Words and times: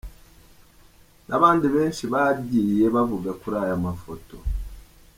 n’abandi 1.27 1.65
benshi 1.75 2.03
bagiye 2.13 2.85
bavuga 2.95 3.29
kuri 3.41 3.55
aya 3.63 3.75
mafoto. 3.85 4.35